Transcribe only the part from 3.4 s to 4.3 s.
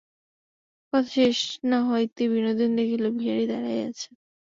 দাঁড়াইয়া আছে।